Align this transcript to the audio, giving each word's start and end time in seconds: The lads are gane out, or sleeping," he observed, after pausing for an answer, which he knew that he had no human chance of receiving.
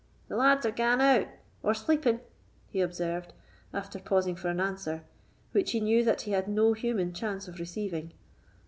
The 0.29 0.35
lads 0.35 0.65
are 0.65 0.71
gane 0.71 0.99
out, 0.99 1.27
or 1.61 1.75
sleeping," 1.75 2.21
he 2.71 2.81
observed, 2.81 3.33
after 3.71 3.99
pausing 3.99 4.35
for 4.35 4.47
an 4.49 4.59
answer, 4.59 5.03
which 5.51 5.73
he 5.73 5.79
knew 5.79 6.03
that 6.03 6.23
he 6.23 6.31
had 6.31 6.47
no 6.47 6.73
human 6.73 7.13
chance 7.13 7.47
of 7.47 7.59
receiving. 7.59 8.11